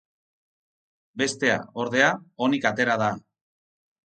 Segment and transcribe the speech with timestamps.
[1.23, 2.09] Bestea, ordea,
[2.47, 3.11] onik atera da.